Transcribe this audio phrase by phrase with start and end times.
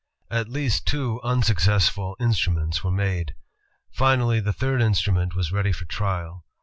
[0.31, 3.35] At least two unsuccessful instruments were made.
[3.91, 6.43] Finally the third instrument was ready for trial.